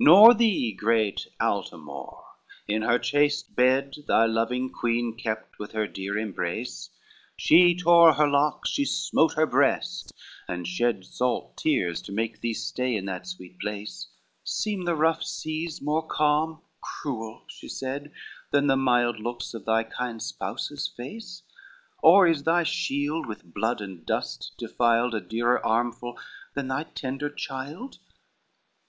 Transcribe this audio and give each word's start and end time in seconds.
XXVI 0.00 0.04
Nor 0.06 0.34
thee, 0.34 0.72
great 0.72 1.28
Altamore, 1.40 2.24
in 2.66 2.82
her 2.82 2.98
chaste 2.98 3.54
bed 3.54 3.94
Thy 4.08 4.26
loving 4.26 4.70
queen 4.70 5.14
kept 5.16 5.60
with 5.60 5.70
her 5.70 5.86
dear 5.86 6.18
embrace, 6.18 6.90
She 7.36 7.76
tore 7.76 8.14
her 8.14 8.26
locks, 8.28 8.70
she 8.70 8.84
smote 8.84 9.34
her 9.34 9.46
breast, 9.46 10.12
and 10.48 10.66
shed 10.66 11.04
Salt 11.04 11.56
tears 11.56 12.02
to 12.02 12.10
make 12.12 12.40
thee 12.40 12.54
stay 12.54 12.96
in 12.96 13.04
that 13.04 13.28
sweet 13.28 13.60
place, 13.60 14.08
"Seem 14.42 14.84
the 14.84 14.96
rough 14.96 15.22
seas 15.22 15.80
more 15.80 16.04
calm, 16.04 16.60
cruel," 16.80 17.44
she 17.46 17.68
said, 17.68 18.10
"Than 18.50 18.66
the 18.66 18.76
mild 18.76 19.20
looks 19.20 19.54
of 19.54 19.64
thy 19.64 19.84
kind 19.84 20.20
spouse's 20.20 20.88
face? 20.88 21.44
Or 22.02 22.26
is 22.26 22.42
thy 22.42 22.64
shield, 22.64 23.26
with 23.26 23.54
blood 23.54 23.80
and 23.80 24.04
dust 24.04 24.54
defiled, 24.58 25.14
A 25.14 25.20
dearer 25.20 25.64
armful 25.64 26.18
than 26.54 26.66
thy 26.66 26.82
tender 26.82 27.30
child?" 27.30 27.98